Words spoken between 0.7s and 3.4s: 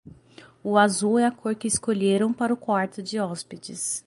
azul é a cor que escolheram para o quarto de